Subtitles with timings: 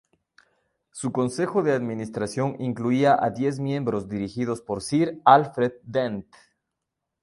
[0.89, 6.25] Su Consejo de Administración incluía a diez miembros dirigidos por Sir Alfred Dent.